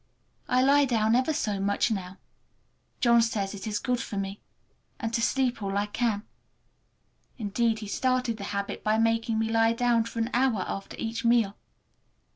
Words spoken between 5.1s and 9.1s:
to sleep all I can. Indeed, he started the habit by